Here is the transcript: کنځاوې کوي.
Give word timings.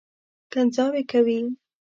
کنځاوې 0.51 1.03
کوي. 1.11 1.39